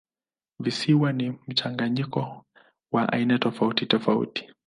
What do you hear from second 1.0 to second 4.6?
ni mchanganyiko wa aina tofautitofauti.